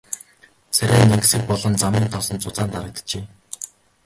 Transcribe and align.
Царай 0.75 1.03
нь 1.05 1.13
энгэсэг 1.15 1.41
болон 1.49 1.73
замын 1.81 2.05
тоосонд 2.11 2.41
зузаан 2.43 2.69
дарагджээ. 2.73 3.23